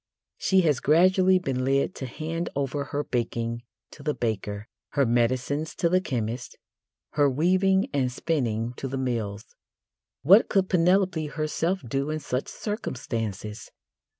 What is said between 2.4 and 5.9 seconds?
over her baking to the baker, her medicines to